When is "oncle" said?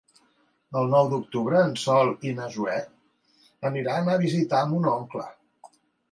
4.93-5.27